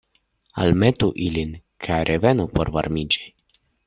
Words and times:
Almetu 0.61 1.09
ilin, 1.25 1.51
kaj 1.87 1.99
revenu 2.11 2.47
por 2.57 2.73
varmiĝi. 2.79 3.23